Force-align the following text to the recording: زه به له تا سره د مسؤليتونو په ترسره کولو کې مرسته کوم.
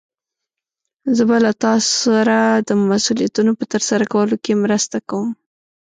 زه 1.15 1.23
به 1.29 1.37
له 1.45 1.51
تا 1.63 1.73
سره 2.03 2.37
د 2.67 2.69
مسؤليتونو 2.89 3.51
په 3.59 3.65
ترسره 3.73 4.05
کولو 4.13 4.35
کې 4.43 4.53
مرسته 4.63 4.97
کوم. 5.09 5.29